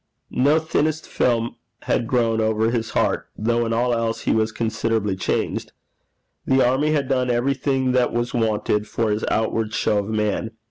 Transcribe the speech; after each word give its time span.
No 0.31 0.57
thinnest 0.57 1.07
film 1.07 1.57
had 1.83 2.07
grown 2.07 2.41
over 2.41 2.71
his 2.71 2.89
heart, 2.97 3.27
though 3.37 3.67
in 3.67 3.71
all 3.71 3.93
else 3.93 4.21
he 4.21 4.31
was 4.31 4.51
considerably 4.51 5.15
changed. 5.15 5.73
The 6.47 6.67
army 6.67 6.89
had 6.89 7.07
done 7.07 7.29
everything 7.29 7.91
that 7.91 8.11
was 8.11 8.33
wanted 8.33 8.87
for 8.87 9.11
his 9.11 9.23
outward 9.29 9.75
show 9.75 9.99
of 9.99 10.09
man. 10.09 10.53